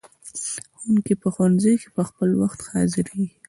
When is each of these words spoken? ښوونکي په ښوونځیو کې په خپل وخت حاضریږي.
ښوونکي 0.77 1.13
په 1.21 1.27
ښوونځیو 1.33 1.79
کې 1.81 1.89
په 1.95 2.01
خپل 2.09 2.29
وخت 2.41 2.59
حاضریږي. 2.71 3.25